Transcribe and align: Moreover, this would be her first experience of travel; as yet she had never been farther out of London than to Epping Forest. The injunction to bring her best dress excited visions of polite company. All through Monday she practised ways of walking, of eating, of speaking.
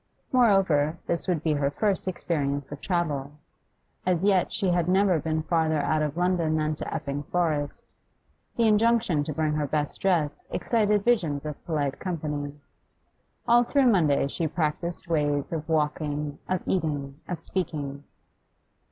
Moreover, 0.31 0.97
this 1.05 1.27
would 1.27 1.43
be 1.43 1.53
her 1.53 1.69
first 1.69 2.07
experience 2.07 2.71
of 2.71 2.81
travel; 2.81 3.33
as 4.03 4.23
yet 4.25 4.51
she 4.51 4.69
had 4.69 4.87
never 4.89 5.19
been 5.19 5.43
farther 5.43 5.79
out 5.79 6.01
of 6.01 6.17
London 6.17 6.55
than 6.55 6.73
to 6.73 6.91
Epping 6.91 7.21
Forest. 7.31 7.93
The 8.55 8.67
injunction 8.67 9.21
to 9.23 9.31
bring 9.31 9.53
her 9.53 9.67
best 9.67 10.01
dress 10.01 10.47
excited 10.49 11.03
visions 11.03 11.45
of 11.45 11.63
polite 11.67 11.99
company. 11.99 12.55
All 13.47 13.63
through 13.63 13.91
Monday 13.91 14.27
she 14.27 14.47
practised 14.47 15.05
ways 15.05 15.51
of 15.53 15.69
walking, 15.69 16.39
of 16.49 16.63
eating, 16.65 17.19
of 17.27 17.39
speaking. 17.39 18.03